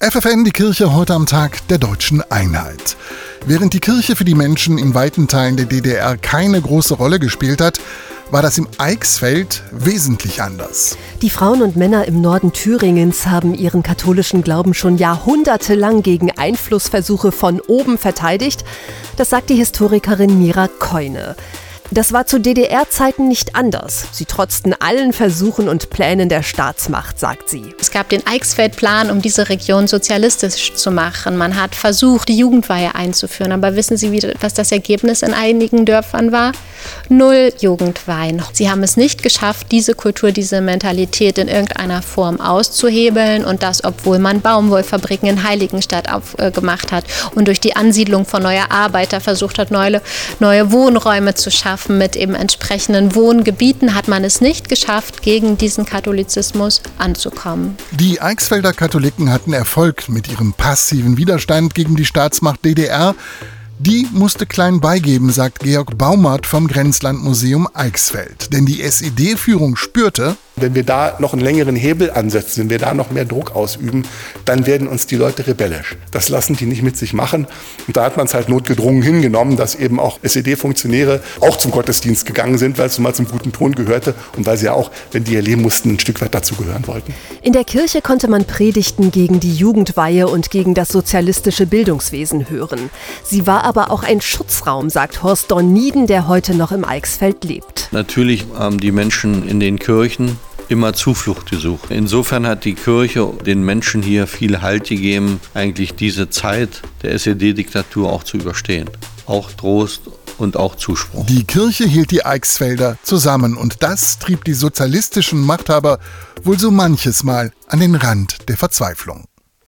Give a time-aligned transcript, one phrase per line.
[0.00, 2.96] FFN, die Kirche heute am Tag der deutschen Einheit.
[3.46, 7.60] Während die Kirche für die Menschen in weiten Teilen der DDR keine große Rolle gespielt
[7.60, 7.80] hat,
[8.30, 10.96] war das im Eichsfeld wesentlich anders.
[11.20, 17.32] Die Frauen und Männer im Norden Thüringens haben ihren katholischen Glauben schon jahrhundertelang gegen Einflussversuche
[17.32, 18.64] von oben verteidigt.
[19.16, 21.34] Das sagt die Historikerin Mira Keune.
[21.90, 24.08] Das war zu DDR-Zeiten nicht anders.
[24.12, 27.74] Sie trotzten allen Versuchen und Plänen der Staatsmacht, sagt sie.
[27.80, 31.38] Es gab den Eichsfeld-Plan, um diese Region sozialistisch zu machen.
[31.38, 33.52] Man hat versucht, die Jugendweihe einzuführen.
[33.52, 36.52] Aber wissen Sie, was das Ergebnis in einigen Dörfern war?
[37.08, 38.42] Null Jugendweihen.
[38.52, 43.44] Sie haben es nicht geschafft, diese Kultur, diese Mentalität in irgendeiner Form auszuhebeln.
[43.44, 48.70] Und das, obwohl man Baumwollfabriken in Heiligenstadt aufgemacht hat und durch die Ansiedlung von neuer
[48.70, 50.00] Arbeiter versucht hat, neue,
[50.40, 55.58] neue Wohnräume zu schaffen schaffen mit eben entsprechenden Wohngebieten, hat man es nicht geschafft, gegen
[55.58, 57.76] diesen Katholizismus anzukommen.
[57.92, 63.14] Die Eichsfelder Katholiken hatten Erfolg mit ihrem passiven Widerstand gegen die Staatsmacht DDR.
[63.80, 68.52] Die musste klein beigeben, sagt Georg Baumert vom Grenzlandmuseum Eichsfeld.
[68.52, 72.94] Denn die SED-Führung spürte, wenn wir da noch einen längeren Hebel ansetzen, wenn wir da
[72.94, 74.04] noch mehr Druck ausüben,
[74.44, 75.96] dann werden uns die Leute rebellisch.
[76.10, 77.46] Das lassen die nicht mit sich machen.
[77.86, 82.26] Und da hat man es halt notgedrungen hingenommen, dass eben auch SED-Funktionäre auch zum Gottesdienst
[82.26, 85.24] gegangen sind, weil es mal zum guten Ton gehörte und weil sie ja auch, wenn
[85.24, 87.14] die erleben mussten, ein Stück weit dazugehören wollten.
[87.42, 92.90] In der Kirche konnte man Predigten gegen die Jugendweihe und gegen das sozialistische Bildungswesen hören.
[93.24, 97.88] Sie war aber auch ein Schutzraum, sagt Horst Dornieden, der heute noch im Eichsfeld lebt.
[97.92, 101.90] Natürlich haben die Menschen in den Kirchen immer Zuflucht gesucht.
[101.90, 108.10] Insofern hat die Kirche den Menschen hier viel Halt gegeben, eigentlich diese Zeit der SED-Diktatur
[108.10, 108.88] auch zu überstehen.
[109.26, 110.02] Auch Trost
[110.38, 111.26] und auch Zuspruch.
[111.26, 115.98] Die Kirche hielt die Eichsfelder zusammen und das trieb die sozialistischen Machthaber
[116.44, 119.24] wohl so manches Mal an den Rand der Verzweiflung.